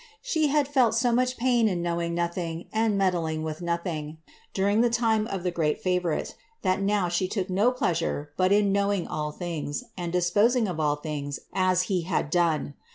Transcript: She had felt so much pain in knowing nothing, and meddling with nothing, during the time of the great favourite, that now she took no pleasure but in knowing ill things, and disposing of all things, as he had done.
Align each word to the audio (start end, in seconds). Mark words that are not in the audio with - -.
She 0.23 0.47
had 0.47 0.67
felt 0.67 0.95
so 0.95 1.11
much 1.11 1.37
pain 1.37 1.67
in 1.69 1.83
knowing 1.83 2.15
nothing, 2.15 2.65
and 2.73 2.97
meddling 2.97 3.43
with 3.43 3.61
nothing, 3.61 4.17
during 4.51 4.81
the 4.81 4.89
time 4.89 5.27
of 5.27 5.43
the 5.43 5.51
great 5.51 5.79
favourite, 5.79 6.33
that 6.63 6.81
now 6.81 7.07
she 7.07 7.27
took 7.27 7.51
no 7.51 7.71
pleasure 7.71 8.31
but 8.35 8.51
in 8.51 8.71
knowing 8.71 9.03
ill 9.05 9.31
things, 9.31 9.83
and 9.95 10.11
disposing 10.11 10.67
of 10.67 10.79
all 10.79 10.95
things, 10.95 11.39
as 11.53 11.83
he 11.83 12.01
had 12.01 12.31
done. 12.31 12.73